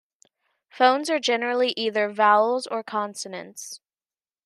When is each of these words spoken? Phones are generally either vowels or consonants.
Phones 0.71 1.11
are 1.11 1.19
generally 1.19 1.75
either 1.77 2.11
vowels 2.11 2.65
or 2.65 2.81
consonants. 2.81 3.81